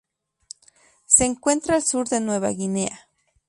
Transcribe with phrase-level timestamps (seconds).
[1.05, 3.07] Se encuentra al sur de Nueva Guinea.